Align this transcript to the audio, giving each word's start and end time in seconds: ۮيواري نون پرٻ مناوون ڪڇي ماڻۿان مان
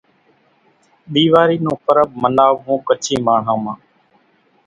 ۮيواري 1.13 1.57
نون 1.63 1.75
پرٻ 1.85 2.07
مناوون 2.21 2.77
ڪڇي 2.87 3.15
ماڻۿان 3.25 3.57
مان 3.63 3.75